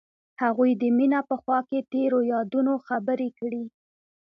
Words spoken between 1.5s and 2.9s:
کې تیرو یادونو